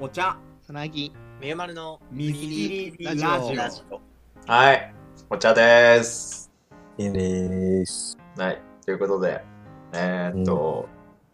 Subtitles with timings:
[0.00, 4.00] お茶さなぎみゆまるのミステリーラジオラジラジオ。
[4.46, 4.94] はい、
[5.28, 6.52] お茶です。
[6.96, 8.16] いいです。
[8.36, 9.42] はい、ということで、
[9.92, 10.88] えーっと、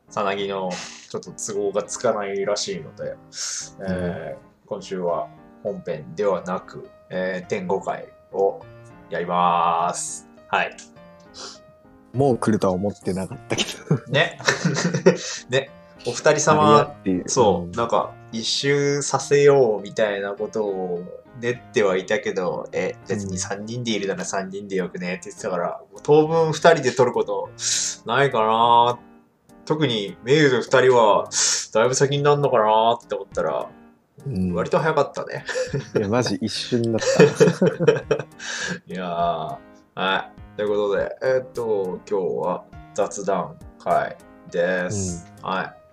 [0.08, 0.70] さなぎの
[1.10, 3.16] ちょっと都合がつかないらしいので、
[3.86, 5.28] えー今週は
[5.62, 8.60] 本編ではなく、えー、点5回を
[9.10, 10.26] やります。
[10.48, 10.74] はい。
[12.14, 14.10] もう来るとは思ってなかったけど。
[14.10, 14.38] ね。
[15.50, 15.70] ね。
[16.06, 16.94] お二人様。
[17.26, 21.04] そう、なんか一周させようみたいなことを
[21.40, 27.50] 練ってはいたけど、え、別に3人でいるなら3人でよくねって言ってたから、当分2人で撮ること
[28.06, 28.98] ないかな
[29.64, 31.28] 特にメイルと2人は
[31.72, 33.68] だいぶ先になるのかなって思ったら、
[34.26, 35.44] うん、割と早かったね。
[35.96, 38.14] いや、マジ一瞬だった。
[38.86, 39.56] いやー、
[39.94, 40.56] はい。
[40.56, 44.16] ということで、えーっと、今日は雑談会
[44.50, 45.32] です。
[45.42, 45.83] はい。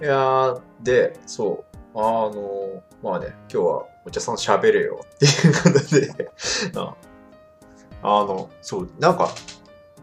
[0.00, 6.30] いや、で、そう、あの、まあね、今日はお茶さん喋れよっていうことで、
[8.02, 9.30] あの、そう、なんか、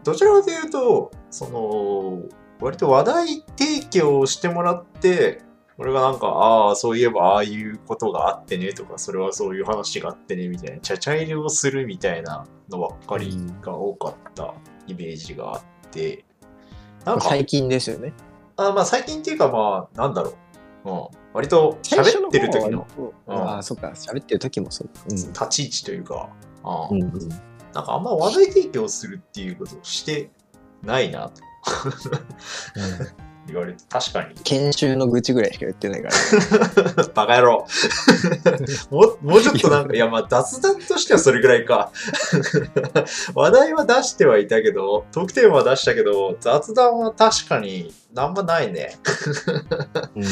[0.02, 2.22] どちらかというと、その、
[2.60, 5.42] 割と話題提供をしてもらって、
[5.76, 14.54] 俺がなんか、ああ、そういえばああいうことがあってねとか、それはそういう話があってねみたいな、ちゃちゃ入れをするみたいなのばっかりが多かった
[14.86, 16.24] イメージがあって、
[17.04, 18.12] なんか、最近ですよね。
[18.56, 20.90] あまあ最近っていうかまあ、なんだろう。
[20.90, 22.86] うん、割と喋ってる時の
[23.26, 23.88] うんああ、そっか。
[23.94, 25.04] 喋ってる時もそうか。
[25.08, 26.28] 立ち位置というか、
[26.62, 27.02] あうん。
[27.02, 27.28] うんうん。
[27.72, 30.30] なんかあんま話題提供するっていうことをして
[30.82, 31.42] ないなと
[33.46, 34.34] 言われて、確かに。
[34.44, 36.08] 研修の愚痴ぐらいしか言ってないか
[36.96, 37.04] ら。
[37.14, 37.66] バカ野郎。
[38.90, 41.92] もうもうちょっとなんか、いやまあ雑談としてはそれぐらいか。
[43.34, 48.96] 話題は出してはいたけど、特典は出したけど、雑談は確かになんもないね。
[50.16, 50.24] うん。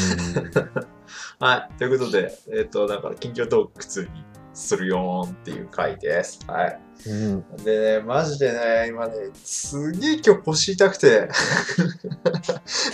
[1.39, 1.77] はい。
[1.77, 4.09] ということで、えっ、と、だから、近況トーク普通に
[4.53, 6.39] するよーんっていう回です。
[6.47, 6.79] はい。
[7.07, 7.43] うん。
[7.63, 9.13] でね、マジでね、今ね、
[9.43, 11.27] すげえ今日腰痛くて、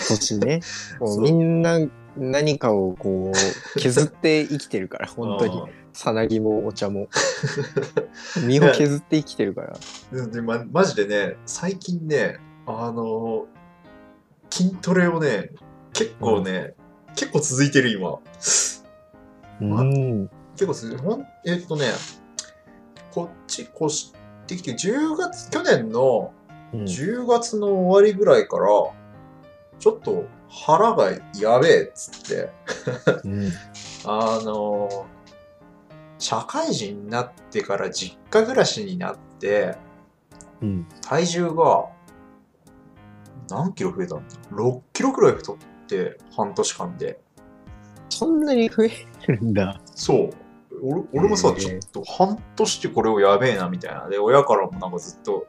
[0.08, 0.60] 星ね。
[0.98, 1.78] もそううみんな
[2.16, 5.62] 何かをこう削って生きてるから、 本当に。
[5.92, 7.08] さなぎもお茶も。
[8.46, 9.78] 身を削って生きてるから。
[10.12, 13.46] うんで、ま、マジでね、最近ね、あの
[14.50, 15.50] 筋トレをね、
[15.92, 16.74] 結構ね、
[17.16, 18.18] 結構続いてる今。
[19.60, 20.30] うん。
[20.52, 21.86] 結構続いてほん、えっとね、
[23.12, 24.12] こっち越し
[24.46, 26.32] てきて、10月、去年の
[26.72, 28.66] うん10月の終わりぐらいから、
[29.78, 32.50] ちょっと腹がやべえっつって、
[33.24, 33.52] うん
[34.06, 35.06] あの
[36.18, 39.76] 社会人になってから実家暮らしになって、
[40.60, 40.86] うん。
[41.00, 41.86] 体重が
[43.48, 45.56] 何キロ増えたんだ ?6 キロくらい太っ
[45.86, 47.20] て、半年間で。
[48.10, 48.90] そんなに増え
[49.26, 49.80] るんだ。
[49.94, 50.30] そう。
[50.82, 54.08] 俺俺もさへ、えちょっと半年でこれをやべえなみたいな。
[54.08, 55.46] で、親からもなんかずっと、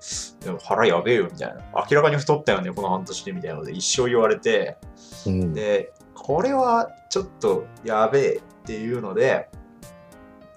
[0.63, 1.61] 腹やべえよみたいな。
[1.89, 4.77] 明らかに太ったよね、この半年でみたいなので一生言われて、
[5.25, 5.53] うん。
[5.53, 9.49] で、これはちょっとやべえっていうので、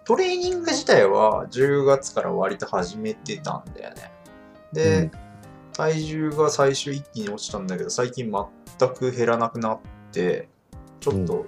[0.04, 4.12] トレーニング自体は10月から割と始めてたんだよね。
[4.72, 5.10] で、うん
[5.75, 9.81] 体重が最初一気に落ちたんだけど、最近全く減らなくなっ
[10.12, 10.48] て、
[11.00, 11.47] ちょっと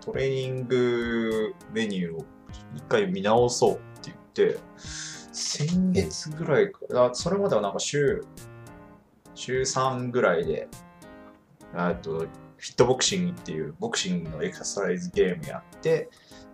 [0.00, 2.24] トレーニングメニューを
[2.74, 4.58] 一回見直そうって言って、
[5.32, 8.24] 先月ぐらいか、あそれまではなんか週、
[9.34, 10.68] 週3ぐらいで、
[11.74, 12.28] えっと、フィ
[12.72, 16.10] ットボクシングっていうボクシングのエクササイズゲームやって、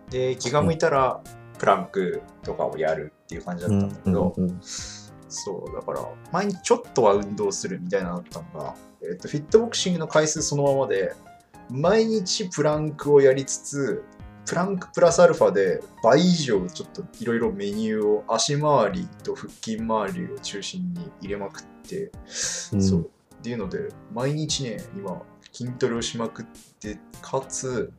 [0.09, 1.21] で、気が向いたら
[1.57, 4.35] プランクとかをやるっていう感じだったんだけど、
[5.29, 11.13] そう、だから、毎日ちょっとは運動するみたいなのだったのが、えっと、フィットボクシングの回数そのままで、
[11.69, 14.03] 毎日プランクをやりつつ、
[14.45, 22.11] プランクプラスアルファで倍以上ちょっといろいろメニューを足回りと腹筋回りを中心に入れまくって、
[22.73, 23.01] うんそう。
[23.01, 25.21] っていうので、毎日ね、今、
[25.51, 26.45] 筋トレをしまくっ
[26.79, 27.91] て、かつ、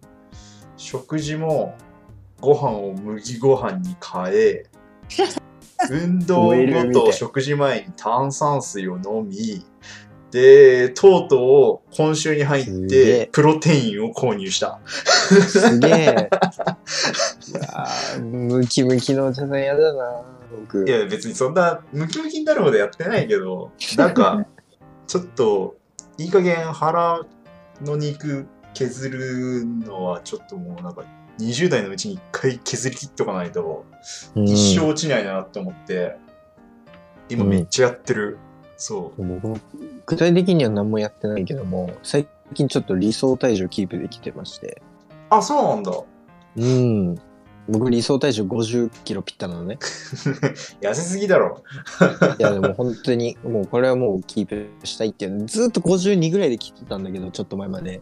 [0.77, 1.77] 食事も
[2.41, 4.65] ご飯を麦ご飯に変え、
[5.91, 9.65] 運動後と食事前に炭酸水を飲み、
[10.37, 14.79] で、とうとう今週に入っすげてえ、プロテインを購入した。
[14.87, 15.93] すげえ。
[17.49, 20.23] いやームキムキのお茶さんやだな、
[20.61, 20.87] 僕。
[20.87, 24.45] いや、別にそんなムキムキになるほどやってないけど、なんか、
[25.09, 25.77] ちょっと、
[26.19, 27.23] いい加減腹
[27.81, 28.45] の肉
[28.75, 31.03] 削るのはちょっともうなんか、
[31.39, 33.87] 20代のうちに一回削り切っとかないと、
[34.35, 36.17] うん一生落ちないなって思って、
[37.31, 38.37] 今めっちゃやってる。
[38.77, 39.25] そう。
[39.25, 39.59] 僕も
[40.07, 44.83] 具体的には何もやってないけども、最近ちょっと理想体重キープできてまして、
[45.31, 45.93] あ、そうなんだ。
[46.57, 47.19] うん。
[47.69, 49.79] 僕理想体重50キロぴったなのね。
[50.81, 51.65] 痩せすぎだろ。
[52.39, 58.01] いやでも本当に、もうこれはもうキープしたいっていう、ずっと52ぐらいで来てたんだけど、ちょっと前まで。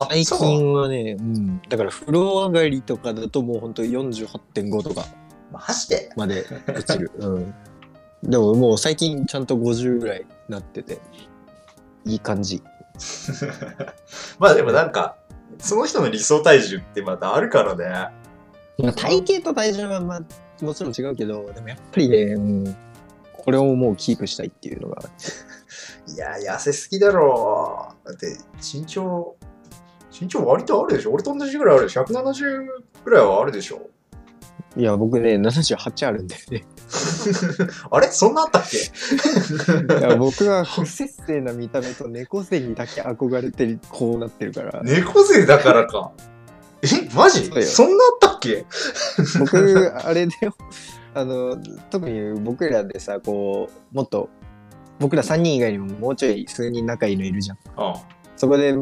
[0.00, 1.62] あ最近はね、うん。
[1.68, 5.06] だから風呂上がりとかだともう本当48.5とか
[5.52, 7.12] マジでまで落ちる。
[7.18, 7.54] うん。
[8.24, 10.98] でももう最近ちゃんと50ぐらいなってて、
[12.04, 12.62] いい感じ。
[14.38, 15.16] まあでもなんか、
[15.58, 17.84] その人の理想体重ってまたあるからね。
[18.78, 22.76] まあ、体型と体重はまあもちろん違うけど、でもやっぱりね、うん、
[23.32, 25.02] これをもうキープしたいっていうのが
[26.08, 27.88] いや、痩せすぎだろ。
[28.04, 29.36] だって、身長、
[30.18, 32.66] 身長割とあるでしょ俺と同じぐらいあるでしょ ?170
[33.04, 33.90] ぐらいはあるでしょ
[34.76, 36.64] いや、僕ね、78あるんだよね。
[37.90, 38.08] あれ？
[38.08, 38.78] そんなあったっけ？
[39.98, 46.12] いや僕は不摂生な見た目と猫背にだけ憧れてこうなってるから、猫背だからか。
[46.82, 47.50] え、マジ？
[47.64, 48.66] そんなあったっけ？
[49.38, 50.32] 僕、あれで、
[51.14, 51.56] あの、
[51.90, 54.28] 特に僕らでさ、こう、もっと、
[54.98, 57.58] 僕ら3人以外にももうちょい数人仲いいのいるじゃん。
[57.76, 57.94] あ
[58.36, 58.74] そこで、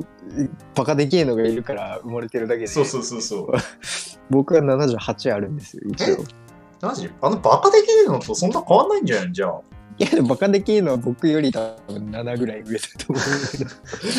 [0.74, 3.52] バカでけえのがいるから埋もれてるだけで、そうそうそうそう。
[4.30, 6.24] 僕は78あるんですよ、一応。
[6.82, 9.26] マジあのバカできるのとそんな変わんないんじゃない？
[9.28, 9.60] のじゃあ。
[9.98, 13.70] いや、でもバカでけえのは僕より多分7ぐらい上だと思うけど。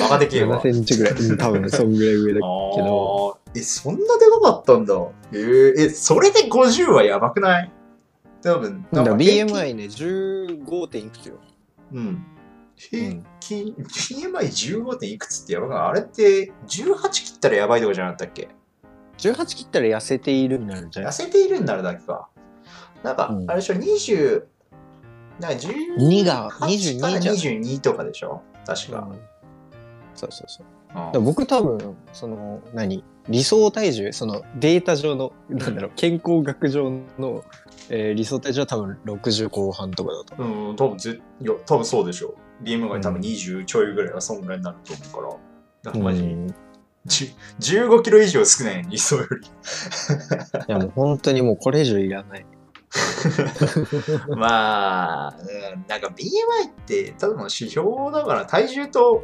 [0.03, 0.59] バカできるわ。
[0.61, 1.13] 7センチぐらい。
[1.13, 3.39] うん多分そんぐらい上だけど。
[3.45, 4.93] あーえ、そんなでかかったんだ。
[5.33, 7.71] えーえ、それで50はやばくない？
[8.43, 10.87] 多分、だから平均？BMI ね、15.
[10.87, 11.35] 点いくつよ。
[11.91, 12.07] うん。
[12.07, 12.17] う
[12.75, 13.25] 平ん。
[13.39, 14.95] 均、BMI15.
[14.97, 15.79] 点いくつってやばくない？
[15.81, 18.49] あれって18切ったらやばいとかじゃなかったっけ
[19.17, 21.11] ？18切ったら痩せているになるんじゃない？
[21.11, 22.29] 痩せているんならだけか。
[23.03, 24.43] なんか、うんあれでしょ、20、
[25.39, 28.99] なんか2が18 22からじゃん22とかでしょ確か。
[28.99, 29.19] うん
[30.15, 30.65] そうそうそう。
[31.15, 37.43] うん僕多分、その、何理想体重、そのデータ上の、なんだろう、健康学上の、
[37.89, 40.43] えー理想体重は多分60後半とかだと。
[40.43, 42.35] うん、多分ぜいや、多分そうでしょ。
[42.63, 45.37] BM が多分うん20ちょいぐらいはそんぐらいになると思うか
[45.83, 45.91] ら。
[45.91, 46.55] だからマジ、うん
[47.05, 49.45] じゅ15キロ以上少ない理想より。
[50.69, 52.45] いやもう本当にもうこれ以上いらない。
[54.35, 59.23] まあ、うんなんか BMI ってただの指標だから体重と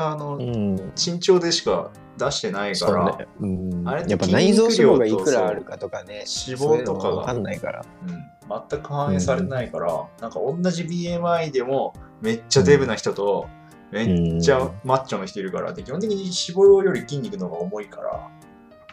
[0.00, 0.76] あの、うん。
[0.96, 3.28] 身長でしか出してないから、ね。
[3.40, 3.88] うん。
[3.88, 6.24] あれやっぱ内臓脂肪がいくらあるかとかね。
[6.46, 7.84] 脂肪とかわかが、んないから。
[8.06, 13.48] うん、全く反映されてないから、なんか同じ BMI でもめっちゃデブな人と、
[13.90, 18.30] めっちゃマッチョの人いるから、で基本的に脂肪より筋肉の方が重いから、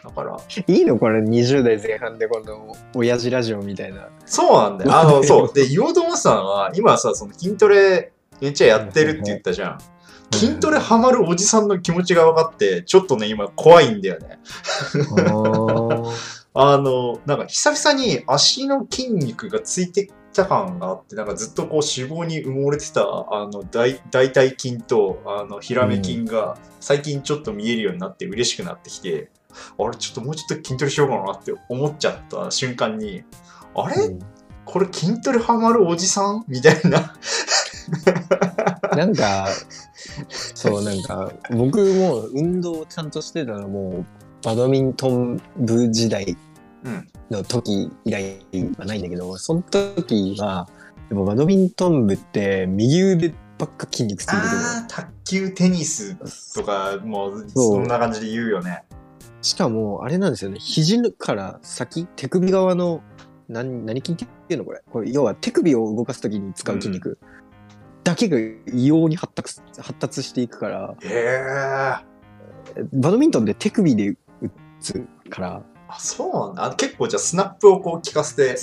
[0.04, 0.36] だから、
[0.66, 0.98] いいの？
[0.98, 4.08] これ20代前半でこの親父ラジオみたいな。
[4.24, 4.92] そうなんだよ。
[4.96, 5.52] あの、そう。
[5.52, 9.78] で、言おうと思ってたのは、今さ、その筋トレめっちゃやってるって言ったじゃん。
[10.32, 14.38] 筋トレハマるおじさんの気持ちが分かって、ちょっとね、今怖いんだよね。
[16.54, 29.30] あの、なんか久々に足の筋肉がついてきた感があって、なんかずっとこう脂肪に埋もれてた、あの大、大腿筋と、あの、ヒラメ筋が最近ちょっと見えるようになって嬉しくなってきて、
[29.78, 33.24] あれ、ちょっともうちょっと筋トレしようかなって思っちゃった瞬間に、
[33.74, 34.06] あれ？
[34.06, 34.18] うん
[34.70, 36.44] これ筋トレハマるおじさん？
[36.46, 37.14] みたいな。
[38.94, 39.48] なんか、
[40.54, 44.04] そう、なんか、僕も運動をちゃんとしてたのも、
[44.44, 46.36] バドミントン部時代
[46.84, 47.08] うん。
[47.30, 48.44] の時以来
[48.76, 50.68] はないんだけど、その時は、
[51.08, 54.48] でもバドミントン部って右腕ばっか筋肉ついてくる
[54.88, 56.14] 卓球、テニス
[56.54, 58.84] とか、もうそんな感じで言うよね。
[59.42, 63.02] しかも、あれなんですよね、肘から先、手首側の、
[63.48, 64.82] 何、何筋っていうのこれ。
[64.90, 67.18] これ、要は手首を動かす時に使う筋肉。
[68.04, 68.38] だけが
[68.72, 72.84] 異様に発達発達していくから、へえ。
[72.92, 74.18] バドミントンで手首で打
[74.80, 76.64] つから、あ、そうなんだ。
[76.64, 78.56] あ結構じゃあスナップをこう効かせて。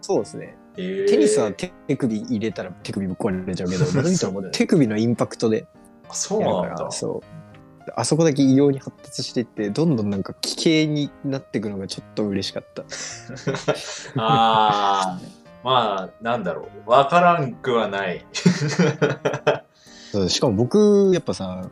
[0.00, 0.56] そうですね。
[0.76, 5.66] テニスは手首入れたら手首ぶっ壊れちゃうけど、 バドミントンは手首のインパクトで
[6.08, 6.90] あそうなんだ。
[6.90, 7.45] そう。
[7.94, 12.82] あそこだけ異様に発達していって、どんどんなんか奇形になっていくのがちょっと嬉しかった。
[14.16, 15.20] ああ、
[15.62, 16.90] まあ、なんだろう。
[16.90, 18.24] わからんくはない。
[20.12, 21.68] そうしかも僕、やっぱさ、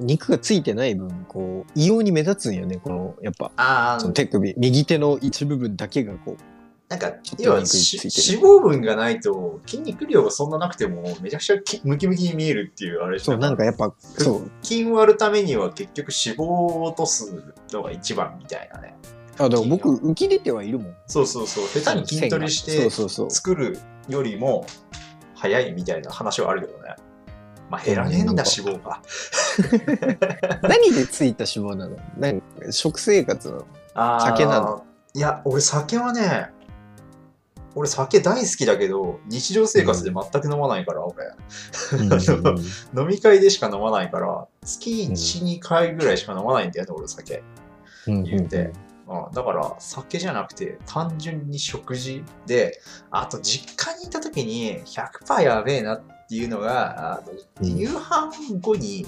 [0.00, 6.55] 肉がついてない分、こう、異様に目立つんよね、この、やっぱ、あその手首、右手の一部分だけがこう、
[6.88, 18.96] なんか要は脂肪分がないと筋肉量がそんななくてもめちゃくちゃきムキムキに見えるっていうあれそう、なんかやっぱ、そう、筋割るためには結局脂肪を落とすのが一番みたいなね。
[19.38, 20.94] あ、だから僕、浮き出てはいるもん。
[21.08, 21.66] そうそうそう。
[21.66, 23.30] 下手に筋トレし線て。
[23.30, 23.78] 作る
[24.08, 24.64] よりも
[25.34, 26.94] 早いみたいな話はあるけどね。
[27.68, 29.02] まあ減らねえんだ、脂肪が。
[30.62, 31.96] 何でついた脂肪なの？
[32.16, 32.40] 何？
[32.70, 34.84] 食生活なの酒なの？
[35.14, 36.52] いや、俺酒はね、
[37.76, 41.26] 俺酒大好きだけど、日常生活で全く飲まないから、俺。
[42.98, 47.42] 飲み会でしか飲まないから、月1、2回ぐらいしか飲まないんだよね、俺酒。
[48.06, 48.72] うん言うて。
[49.08, 52.80] うん、だから酒じゃなくて単純に食事で
[53.12, 57.22] あと実家にいた時に100%やべえなっていうのが
[57.60, 59.06] 夕飯後に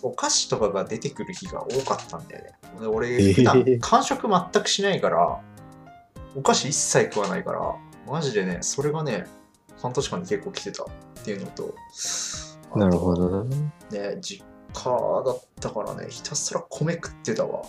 [0.00, 2.52] お菓子とかが出てくる日が多かったんだよね。
[2.80, 5.40] で俺普段間食全くしないから
[6.36, 7.74] お菓子一切食わないから
[8.06, 9.26] マジでねそれがね
[9.80, 10.86] 半年間に結構来てたっ
[11.24, 11.74] ていうのと
[12.76, 13.44] なるほどな。
[13.44, 14.44] ね実
[14.74, 14.90] 家
[15.24, 17.62] だったからねひたすら米食ってたわ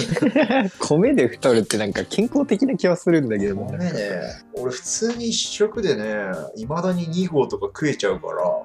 [0.80, 4.20] 米で太るってなんか健康的な気はするんだけどな米ね、
[4.54, 8.62] 俺普通に一食でね、いまだに2合とか食えちゃうから、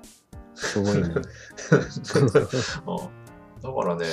[0.54, 1.08] すごいな。
[1.08, 1.22] うん
[3.62, 4.06] だからね、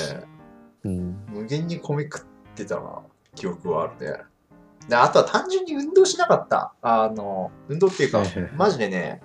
[0.85, 1.25] うん。
[1.29, 2.23] 無限に米食っ
[2.55, 3.01] てたな
[3.35, 4.23] 記憶はあるね。
[4.89, 6.73] で、あとは単純に運動しなかった。
[6.83, 8.23] あの、運動っていうか
[8.57, 9.21] マジでね、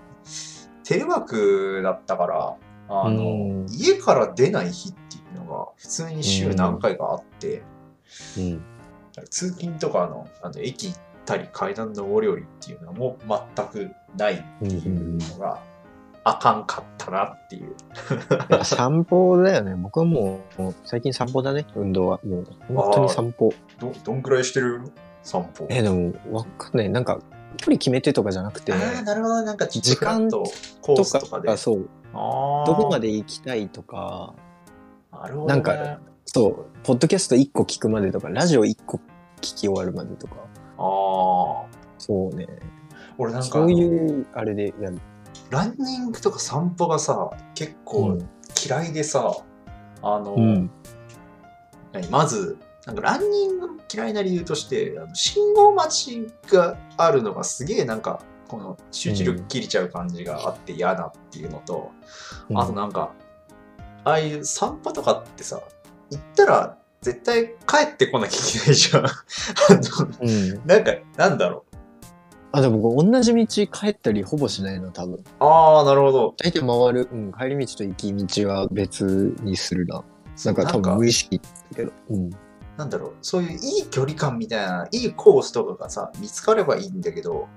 [0.84, 2.56] テレワークだったから、
[2.90, 7.64] あの、うん家から出ない日っていうのが普通に週何回かあって、
[8.38, 8.64] うん。
[9.30, 15.60] 通勤とかのあの駅行ったり階段上り下りっていうのはもう全くないっていうのが
[16.24, 17.76] あかんかったなっていう。
[18.64, 19.76] 散歩だよね。
[19.76, 22.20] 僕はもう、もう最近散歩だね、運動は。
[22.24, 23.54] もう、本当に散歩。
[23.80, 24.82] どどんくらいしてる？
[25.24, 25.66] 散歩。
[25.70, 26.90] え、でも、わかんない。
[26.90, 27.20] なんか、
[27.58, 29.42] 距離決めてとかじゃなくて、ああ、なるほど。
[29.42, 30.44] なんか時間フラット
[30.82, 31.48] コーとスとかで。
[31.48, 34.34] か、そう、どこまで行きたいとか、
[35.12, 35.54] なるほど、ね。
[35.54, 39.02] なんかそう、ポッドキャスト1個聞くまでとか、ラジオ1個聞
[39.42, 40.40] き終わるまでとか、あ
[40.78, 41.68] あ。
[41.98, 42.48] そうね。
[43.18, 45.00] 俺なんかそういう、あれでやる。
[45.50, 48.18] ランニングとか散歩がさ、結構
[48.66, 49.32] 嫌いでさ、
[50.02, 50.72] あの、うん。
[51.92, 61.92] 何まず、なんかランニング嫌いな理由として、あの信号待ちがあるのがすげえなんか、この集中力切れちゃう感じがあって嫌だっていうのと、
[62.54, 63.14] あとなんか、
[64.04, 65.62] ああいう散歩とかってさ、
[66.12, 69.06] 行ったら絶対帰ってこなきゃいけないじゃん。
[69.06, 69.10] あ
[69.70, 70.62] のうん。
[70.68, 71.76] なんか、なんだろう。
[72.52, 75.24] あ、でも僕同じ道帰ったりほぼしないの、多分。
[75.40, 76.36] ああ、なるほど。
[76.38, 77.96] 大体回る、うん、帰り道と行
[78.28, 80.04] き道は別にするな。
[80.46, 81.92] なんか多分無意識だけど。
[82.10, 82.30] うん。
[82.78, 87.48] なんだろう、そういういい距離感みたいな、いいコースとかがさ、見つかればいいんだけど、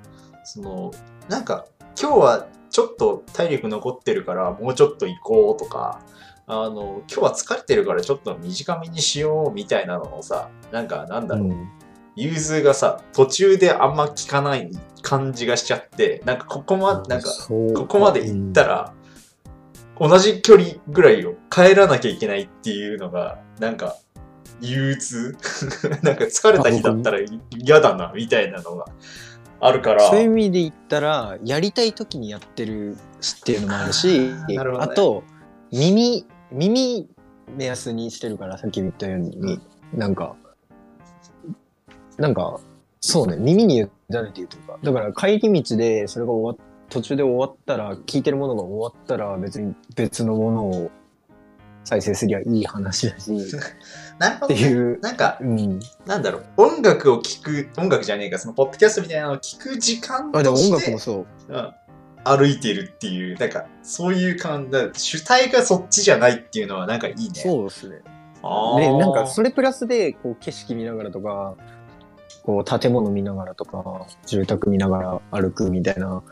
[0.45, 0.91] その、
[1.29, 1.67] なんか、
[2.01, 6.01] 今日はちょっと体力残ってるから、もうちょっと行こうとか、
[6.47, 11.69] あの、今日は疲れてるからちょっと短めにしようみたいなのをさ、なんか、なんだろう、うん。
[12.15, 14.71] 融通がさ、途中であんま効かない
[15.03, 18.93] 感じがしちゃって、なんかここま、なんか、ここまで行ったら、
[19.99, 23.97] 同じ距離ぐらいを帰らなきゃいけないっていうのが、なんか、
[24.61, 25.37] 憂鬱？
[26.03, 27.19] なんか疲れた日だったら
[27.57, 28.87] 嫌だな、みたいなのが
[29.61, 30.09] あるから。
[30.09, 32.97] そういう意味で言ったら、やりたい時にやってるっ
[33.45, 35.25] ていうのもあるし、ねあと、
[35.73, 37.09] 耳、耳
[37.57, 39.61] 目安にしてるから、さっき言ったように、
[39.95, 40.37] なんか、
[42.19, 42.61] なんか、
[43.01, 44.79] そうね、耳に委ねて言うとか。
[44.83, 50.91] だから帰り道で、それが終わっ途中で終わったら、聞いてるものが終わったら、別に別のものを
[51.87, 53.39] 再生すりゃいい話だし、っ
[54.19, 54.61] なるほど、ね。
[54.61, 55.01] ていう。
[55.01, 55.81] なんか、うん。
[56.05, 61.27] なんだろう、音楽を聴く、音楽じゃねえか、そのポッドキャストみたいなのを聴く時間とあ、でもして音楽もそう。
[61.49, 61.73] うん
[62.29, 67.35] 歩いてるっていう、なんか、そういう感じ、主体がそっちじゃないっていうのはなんかいいね。
[67.35, 68.01] そうですね。
[68.43, 71.55] あーで、なんかそれプラスで、こう景色見ながらとか、
[72.43, 76.23] こう建物見ながらとか、住宅見ながら歩くみたいな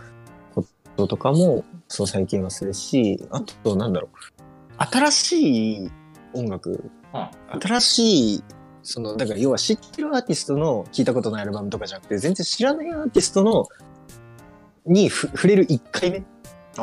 [0.54, 0.64] こ
[0.96, 4.33] ととかも、そう最近はするし、あとなんだろう、
[4.78, 5.90] 新しい
[6.32, 6.90] 音楽、
[7.60, 8.44] 新しい、
[8.82, 13.66] その、だから要は知ってるアーティストの聞いたことないアルバムとかじゃなくて、全然知らないアーティストの、
[14.86, 16.24] にふ触れる1回目
[16.76, 16.80] あ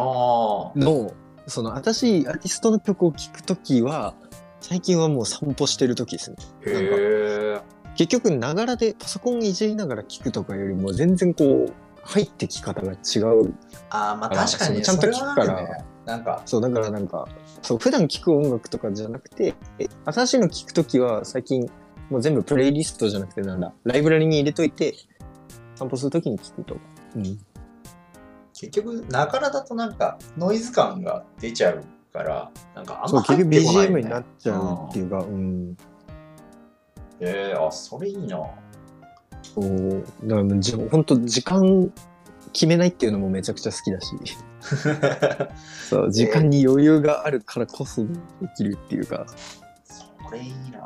[0.75, 1.13] の、
[1.47, 4.15] その新しいアーティストの曲を聴くときは、
[4.61, 6.37] 最近はもう散歩してるときですね。
[6.39, 6.71] あ、へ
[7.57, 7.61] え。
[7.95, 13.53] 結局、ながらでパソコンいじりながら聞くとかよりも全然こう、入ってき方が違う。
[13.89, 17.25] ああ、まあ確かにちゃんとそれは聞くからなんか、そう、だからなんか、
[17.61, 21.69] そう、普段聞く音楽とかじゃなくて、え新しいの聞くときは最近、
[22.09, 24.93] もう全部プレイリストじゃなくてなんだ、ライブラリに入れといて、
[25.75, 26.81] 散歩するときに聞くとか。
[27.15, 27.39] うん。
[28.53, 33.95] 結局、ながらだとなんか、ノイズ感が出ちゃうから、なんかあんま入結局ってこない、ね。
[33.95, 35.77] BGM になっちゃうっていうか、うん。
[37.21, 38.37] えー、あ、それいいな。
[39.43, 41.89] そう、だからもうじ、本当時間
[42.53, 44.15] 決めないっていうのもめちゃくちゃ好きだし、
[45.89, 48.09] そう、時間に余裕があるからこそで
[48.55, 49.25] きるっていうか、
[49.85, 50.81] それいいな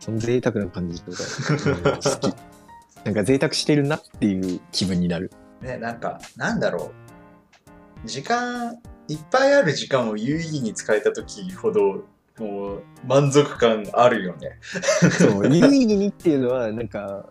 [0.00, 1.18] その贅沢な感じとか、
[1.66, 2.34] うん好き。
[3.04, 5.30] なんか贅沢してるなっていう気分になる。
[5.60, 6.92] ね、なんか、なんだろ
[8.04, 8.08] う。
[8.08, 8.78] 時間、
[9.08, 12.04] いっぱいある時間を有意義に使えた時ほど、
[12.38, 14.58] もう満足感あるよね。
[15.18, 17.26] そう、有意義にっていうのは、なんか、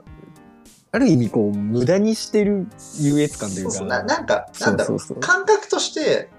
[0.96, 2.68] ある意味こう、無駄にしてる
[3.02, 5.16] 優越感というか、そうななんか、なんだろう。
[5.20, 6.30] 感覚として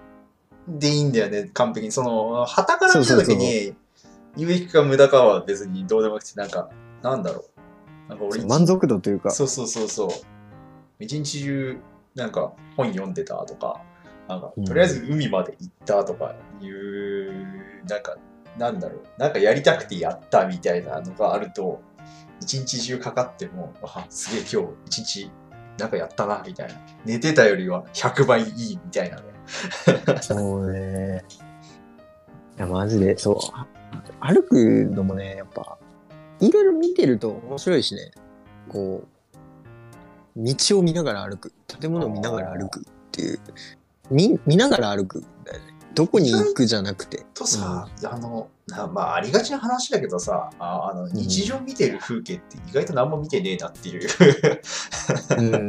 [0.66, 1.92] でいいんだよね、完璧に。
[1.92, 3.74] その、旗から見た時に、
[4.34, 6.70] 有益か無駄かは別にどうでもよくて、なんか、
[7.02, 7.44] なんだろ
[8.06, 8.08] う。
[8.08, 10.10] なんか俺、満足度というか、そうそうそうそう。
[11.00, 11.78] 一日中、
[12.14, 13.82] なんか本読んでたとか、
[14.26, 14.64] なんかうん。
[14.64, 18.16] とりあえず海まで行ったとかいう、なんか、
[18.56, 21.82] なんだろう、なんかやりたくてやったみたいなのがあると、
[22.40, 25.30] 一日中かかっても、あ、すげえ今日一日、
[25.78, 26.74] なんかやったな、みたいな。
[27.04, 29.22] 寝てたよりは100倍いいみたいなね。
[30.20, 31.24] そうね。
[32.58, 33.36] いや、マジで、そう。
[34.20, 35.78] 歩くのもね、やっぱ、
[36.40, 38.10] いろいろ見てると面白いしね。
[38.68, 39.06] こう、
[40.36, 41.52] 道を見ながら歩く。
[41.66, 43.40] 建物を見ながら歩くっていう。
[44.10, 45.75] 見、見ながら歩くんだよね。
[45.96, 47.24] どこに行くじゃなくて。
[47.32, 54.04] とさ、あの、なまあ、ありがちな話だけどさ、ああの日常見てる風景って意外と何も見てねえなっていう。
[54.04, 55.64] うー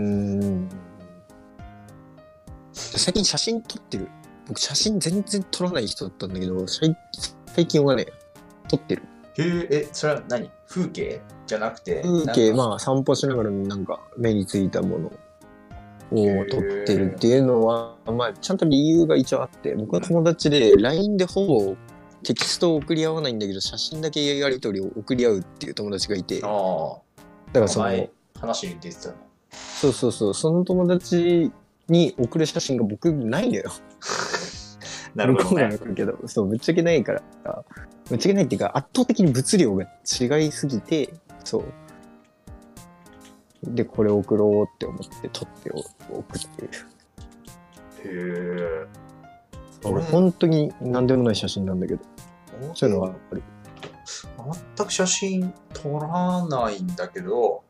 [0.46, 0.70] ん。
[2.74, 4.10] 最近写真撮ってる。
[4.48, 6.96] 僕写真全然撮らない人だったんだけど、最
[7.56, 8.08] 最近はね、
[8.68, 9.04] 撮ってる。
[9.38, 10.52] へえ、え、それは何？
[10.68, 11.22] 風景？
[11.46, 12.02] じゃなくて。
[12.02, 15.12] 風景、まあ散歩しながらなんか目についたもの
[16.12, 21.76] を撮ってるっていうのは、まあちゃんと理由が一応あって、僕は友達で LINE でほぼ
[22.24, 27.02] テキストを送り合わないんだけど、写真だけやり取りを送り合うっていう友達がいて、だか
[27.54, 28.10] らその前、
[28.40, 29.16] 話に出てたの。
[29.52, 31.52] そうそうそう、その友達
[31.88, 33.72] に送る写真が僕ないのよ。
[35.16, 37.64] なるほど向こうがけど、そう、ぶっちゃけないから、
[38.10, 41.64] ぶっちゃけないっていうか、圧倒的に物量が違いすぎて、そう。
[43.64, 46.70] で、これ送ろうって思って撮って送ってる。
[48.04, 49.88] へえ。
[49.88, 52.02] 俺、本当に何でもない写真なんだけど、
[52.74, 53.44] そういうのはある。
[54.78, 57.64] 全く写真撮らないんだけど、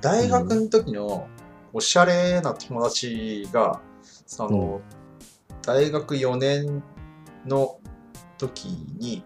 [0.00, 1.26] 大学の時の
[1.72, 3.80] おしゃれな友達が、
[4.26, 4.80] その、
[5.62, 6.82] 大学4年
[7.46, 7.78] の
[8.38, 8.66] 時
[8.98, 9.24] に、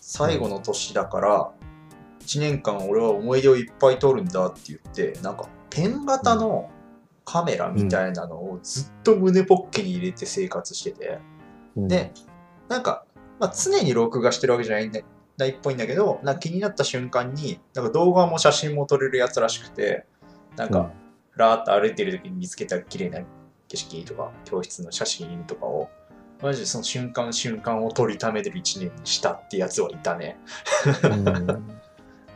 [0.00, 1.52] 最後の年だから、
[2.26, 6.70] 1年間俺は思い出をいっぱい撮るんだって言って、なんかペン型の
[7.24, 11.18] カメラみたいなのをずっと胸ポッケに入れて生活してて、
[11.76, 11.88] うん。
[11.88, 12.12] で、
[12.68, 13.04] なんか、
[13.38, 15.00] まあ、常に録画してるわけじゃないんだ
[15.36, 20.06] ないっぽいんだけど、なんか気になった瞬間に、なんか動画も写真も撮れるやつらしくて、
[20.56, 20.90] なんか、
[21.30, 23.20] ふらーっと歩いてる時に見つけた綺麗な
[23.68, 25.90] 景色とか、教室の写真とかを、
[26.40, 30.38] マジでその瞬間瞬間を撮りためてる一年にしたってやつはいたね。
[31.04, 31.85] うん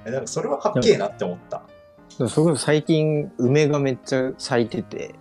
[0.05, 1.63] えなんかそれはかっけえなって思った。
[2.11, 5.15] それこそ最近、梅がめっちゃ咲いてて、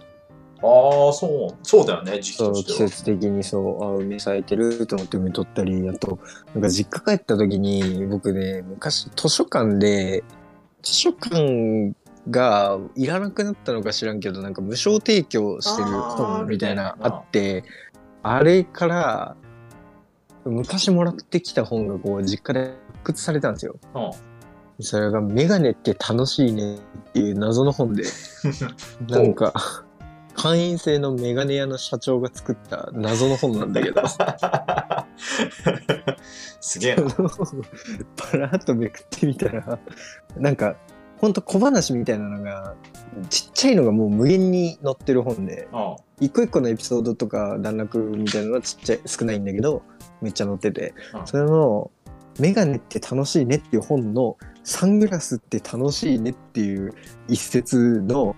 [0.62, 2.90] ああ、そう、そうだよね、時期としては。
[2.90, 6.20] 節的にそう、あ、梅咲いてると思って梅撮ったり、あと、
[6.54, 10.24] なんか実家帰った時に、僕ね、昔図書館で、
[10.82, 11.94] 図書館
[12.30, 17.64] がいらなくなったのか知らんけど、なんか無償提供してる本みたいなあって、
[18.22, 19.36] あれから、
[20.44, 23.78] 昔もらってきた本がこう実家で発掘されたんですよ。
[23.96, 24.12] うん。
[24.82, 26.80] それがメガネって楽しいねっ
[27.14, 28.04] ていう謎の本で、
[29.10, 29.54] なんか、
[30.36, 34.02] 会員制のメガネ屋の社長が作った謎の本なんだけど、
[36.62, 37.04] すげえな。
[38.16, 39.80] パラッとめくってみたら、
[40.38, 40.78] なんか、
[41.18, 42.76] ほんと小話みたいなのが、
[43.30, 45.96] ちっちゃいのがもう無限に載ってる本で、うん。
[46.22, 49.82] 一個一個のエピソードとか段落みたいなのはちっちゃい、少ないんだけど、
[50.22, 51.92] めっちゃ載ってて、うんそれの、
[52.40, 56.94] メガネって楽しいねっていう本の、サングラスって楽しいねっていう
[57.28, 58.36] 一節の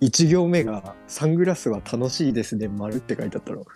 [0.00, 3.64] 一行目が、サングラスは楽しいですね、丸って書いてあったの。
[3.64, 3.70] こ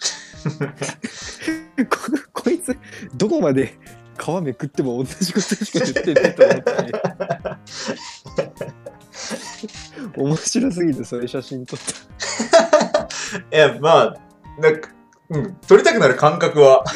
[2.32, 2.76] こいつ、
[3.14, 3.78] どこまで
[4.18, 6.92] 皮めくっても同じことしか言ってないと思って。
[10.16, 13.08] 面白すぎて、そういう写真撮った。
[13.56, 14.14] いや、まあ、
[14.61, 14.90] なんか、
[15.30, 16.84] うん、撮りたくなる感覚は、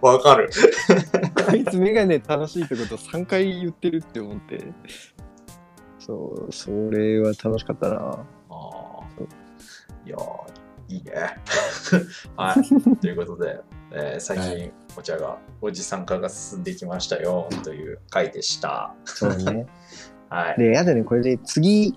[0.00, 0.50] わかる。
[1.52, 4.64] こいつメガネ楽しいってこと3回言ってるって思って。
[5.98, 7.96] そう、それは楽しかったな。
[7.96, 9.02] ああ。
[10.06, 11.12] いやー、いいね。
[12.36, 12.96] はい。
[12.96, 13.60] ということで、
[13.92, 18.94] えー最は近お茶が、おじさん化が進んできましたよ、という回でした。
[19.04, 19.66] そうね。
[20.30, 20.58] はい。
[20.58, 21.94] で、やだね、これで次、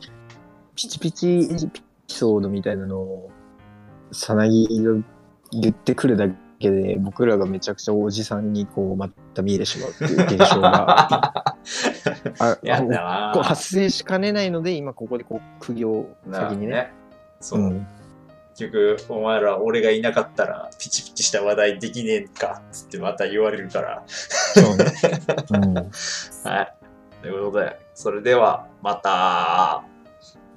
[0.76, 3.32] ピチピチエピソードみたいなのを、
[4.12, 4.92] さなぎが
[5.52, 11.58] 言ってくるだけで、僕らがめちゃくちゃおじさんにこう、また見えてしまうっていう現象が、
[12.40, 16.92] あやだなこう発生しかねないので、今ここでこう、苦行先にね。
[17.40, 17.60] そう。
[17.60, 17.88] うん
[18.58, 24.04] 結局、お前ら、俺がいなかったら、ピチピチした話題できねえんか、つってまた言われるから。
[24.08, 24.86] そうね。
[25.52, 25.74] うん。
[26.50, 26.74] はい。
[27.22, 29.10] ということで、それでは、また。
[29.10, 29.84] は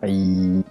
[0.05, 0.65] い。